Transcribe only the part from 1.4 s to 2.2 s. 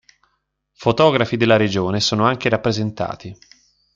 regione